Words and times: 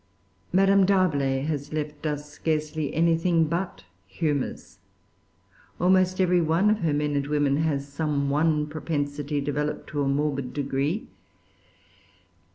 Madame 0.51 0.83
D'Arblay 0.83 1.41
has 1.45 1.71
left 1.73 2.07
us 2.07 2.27
scarcely 2.27 2.91
anything 2.95 3.43
but 3.45 3.83
humors. 4.07 4.79
Almost 5.79 6.19
every 6.19 6.41
one 6.41 6.71
of 6.71 6.79
her 6.79 6.91
men 6.91 7.15
and 7.15 7.27
women 7.27 7.57
has 7.57 7.87
some 7.87 8.27
one 8.27 8.65
propensity 8.65 9.39
developed 9.41 9.91
to 9.91 10.01
a 10.01 10.07
morbid 10.07 10.53
degree. 10.53 11.07